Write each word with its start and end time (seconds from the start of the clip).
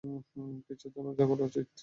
কিছু 0.67 0.85
তো 0.89 0.99
লজ্জা 1.05 1.25
করা 1.29 1.43
উচিত। 1.45 1.67